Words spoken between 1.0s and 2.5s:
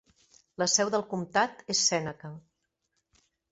comtat és Seneca.